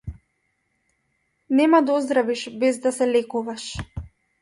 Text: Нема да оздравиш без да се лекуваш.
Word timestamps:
Нема 1.59 1.81
да 1.83 1.91
оздравиш 1.99 2.49
без 2.59 2.79
да 2.79 2.91
се 2.91 3.07
лекуваш. 3.07 3.77